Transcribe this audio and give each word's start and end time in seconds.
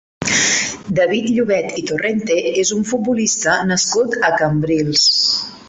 David 0.99 1.27
Llobet 1.35 1.75
i 1.81 1.83
Torrente 1.91 2.39
és 2.63 2.73
un 2.77 2.81
futbolista 2.93 3.59
nascut 3.73 4.19
a 4.31 4.35
Cambrils. 4.43 5.09